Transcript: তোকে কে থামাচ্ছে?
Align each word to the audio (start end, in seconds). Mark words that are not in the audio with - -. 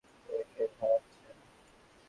তোকে 0.25 0.43
কে 0.53 0.63
থামাচ্ছে? 0.75 1.29